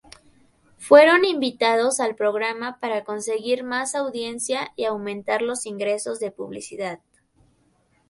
Fueron 0.79 1.25
invitados 1.25 1.99
al 1.99 2.15
programa 2.15 2.79
para 2.79 3.03
conseguir 3.03 3.63
más 3.63 3.93
audiencia 3.93 4.71
y 4.75 4.85
aumentar 4.85 5.43
los 5.43 5.67
ingresos 5.67 6.17
de 6.19 6.31
publicidad. 6.31 7.01